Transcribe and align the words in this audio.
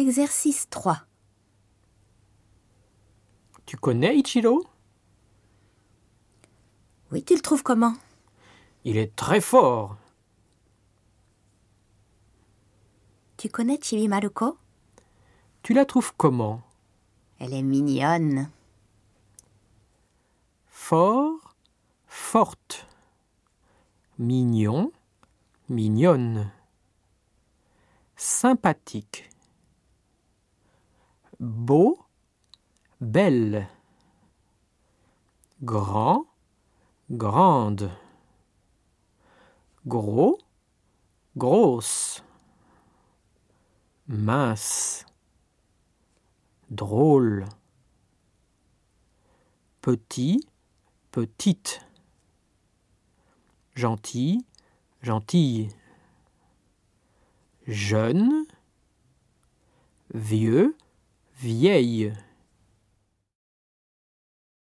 Exercice 0.00 0.66
3. 0.70 1.04
Tu 3.66 3.76
connais 3.76 4.16
Ichiro? 4.16 4.64
Oui, 7.12 7.22
tu 7.22 7.34
le 7.34 7.42
trouves 7.42 7.62
comment? 7.62 7.94
Il 8.84 8.96
est 8.96 9.14
très 9.14 9.42
fort. 9.42 9.98
Tu 13.36 13.50
connais 13.50 13.78
Chibi 13.78 14.08
Maruko? 14.08 14.56
Tu 15.62 15.74
la 15.74 15.84
trouves 15.84 16.14
comment? 16.16 16.62
Elle 17.38 17.52
est 17.52 17.62
mignonne. 17.62 18.50
Fort, 20.66 21.54
forte. 22.06 22.86
Mignon, 24.18 24.92
mignonne. 25.68 26.50
Sympathique. 28.16 29.29
Beau, 31.40 31.98
belle. 33.00 33.66
Grand, 35.62 36.26
grande. 37.10 37.90
Gros, 39.86 40.36
grosse. 41.38 42.22
Mince. 44.06 45.06
Drôle. 46.68 47.46
Petit, 49.80 50.46
petite. 51.10 51.80
Gentil, 53.74 54.44
gentille. 55.00 55.70
Jeune, 57.66 58.44
vieux, 60.12 60.76
vieille. 61.40 62.12